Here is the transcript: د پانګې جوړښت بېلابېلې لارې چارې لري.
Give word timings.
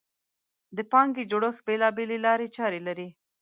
د 0.77 0.79
پانګې 0.91 1.23
جوړښت 1.31 1.61
بېلابېلې 1.67 2.17
لارې 2.25 2.47
چارې 2.57 2.79
لري. 2.87 3.07